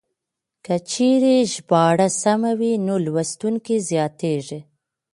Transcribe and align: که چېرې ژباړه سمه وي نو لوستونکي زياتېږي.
که 0.65 0.75
چېرې 0.91 1.35
ژباړه 1.53 2.07
سمه 2.23 2.51
وي 2.59 2.73
نو 2.87 2.95
لوستونکي 3.05 3.75
زياتېږي. 3.89 4.59